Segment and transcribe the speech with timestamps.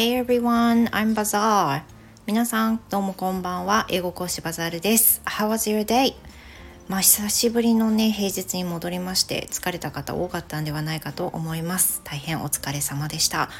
[0.00, 1.82] Hey everyone, I'm Bazaar.
[2.24, 3.84] 皆さん、どうもこんばんは。
[3.90, 5.20] 英語講師バザールです。
[5.26, 6.14] How was your day?
[6.88, 12.00] まあ久しぶりのね、平日に戻りまして、疲れた方多かったんではないかと思います。
[12.02, 13.50] 大変お疲れ様でした。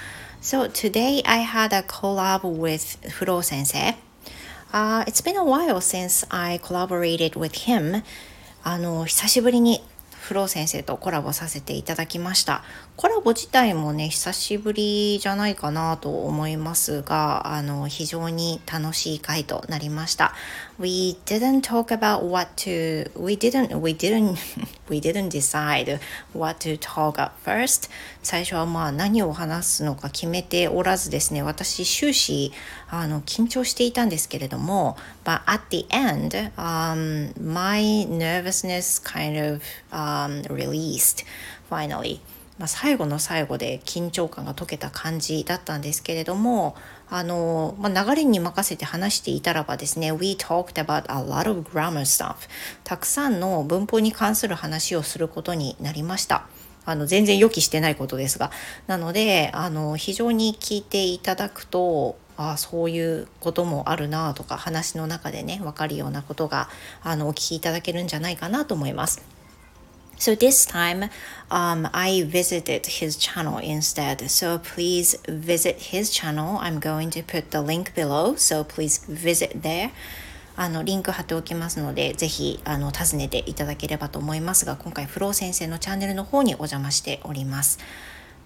[0.40, 3.94] So today I had a collab with フロー先生。
[4.72, 8.02] Uh, it's been a while since I collaborated with him.
[8.64, 9.82] あの、久しぶりに
[10.30, 12.62] フロー先生とコラボさせていただきました。
[12.94, 20.32] コラボ自体もね、久しぶりじゃないかなと思いますが、あの、非常に楽しい回となりました。
[20.78, 24.36] We didn't talk about what to, we didn't, we didn't,
[24.88, 25.98] we didn't decide
[26.32, 27.90] what to talk about first.
[28.22, 32.52] 最初はまあ何を話すのか決めておらずですね、私終始
[32.88, 41.24] あの緊張していたんですけれども、but at the end, um, my nervousness kind of、uh, um, released
[41.70, 42.20] finally.
[42.58, 46.76] まあ、最後の最後で緊張感が解けた感じだったんですけれども
[47.08, 52.34] あの、まあ、流れに任せて話していたらばですね We talked about a lot of grammar stuff
[52.84, 56.48] たくさんの文法に関する話をすることになりました
[56.84, 58.50] あの全然予期してないことですが
[58.86, 66.68] なのであの非常に聞いていただくとあそういうこともあるなとか話の中でね分かるようなことが
[67.02, 69.39] あのお聞きいただけるんじゃないかなと思います。
[70.20, 71.08] So this time,
[71.50, 74.30] um, I visited his channel instead.
[74.30, 76.58] So please visit his channel.
[76.58, 78.36] I'm going to put the link below.
[78.36, 79.90] So please visit there.
[80.56, 87.78] あのリンク貼っておきますので、ぜひあの訪ねていただければと思いますが、今回フロー先生のチャンネルの方にお邪魔しております。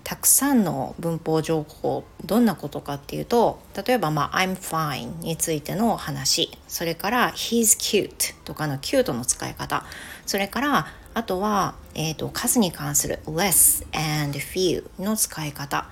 [0.05, 9.83] たくさんの文法情報どんなことかっていうと例えば、まあ「I'm fine」についての話それから「He's cute」とかのキュートの使い方
[10.27, 15.89] それからあとは、えーと、数に関する less and few の使い方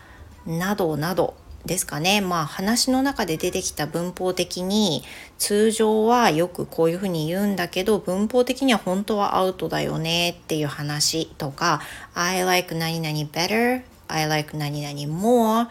[0.46, 2.20] などなどですかね。
[2.20, 5.04] まあ話の中で出てきた文法的に
[5.38, 11.80] 通常はよくこういうふうに言うんだけど文法的には本当はアウトだよねっていう話とか
[12.14, 15.68] I like 何々 better I like 何々 more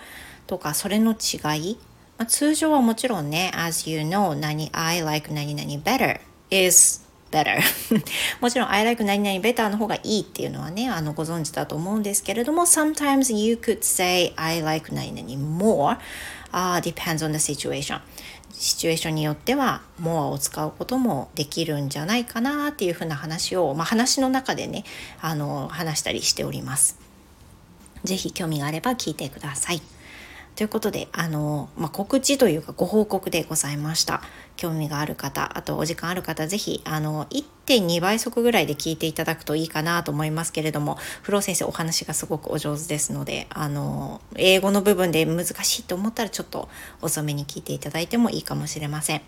[0.48, 1.78] とかそれの違い、
[2.18, 7.01] まあ、通常はもちろんね as you know 何 I like 何々 better is
[7.32, 7.60] better
[8.42, 15.98] もちろん I like 何々 better の方がいいっていうのはねあのご存知だと思うんですけれども sometimes you could say I like 何々 more、
[16.52, 18.02] uh, depends on the situation
[18.54, 24.84] シチュエーションによっては more を使うこともできるんじゃないかなっていうふうな話を、まあ、話の中でね
[25.22, 27.00] あの話したりしております。
[28.04, 29.82] ぜひ興味があれば聞いてください。
[30.56, 34.22] ということで、あの、まあ、告知というかご報告でございました。
[34.58, 46.70] 興味がある方、あとお時間ある方、ぜひ、あの、1.2倍速ぐらいで聞いていただくといいかなと思いますけれども、フロー先生お話がすごくお上手ですので、あの、英語の部分で難しいと思ったらちょっと
[47.02, 49.22] 遅めに聞いていただいてもいいかもしれません。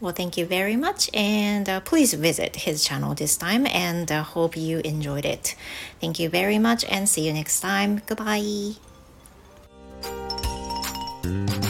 [0.00, 4.22] Well, thank you very much, and uh, please visit his channel this time, and uh,
[4.22, 5.56] hope you enjoyed it.
[6.00, 8.00] Thank you very much, and see you next time.
[8.06, 8.93] Goodbye.
[11.24, 11.63] Bye.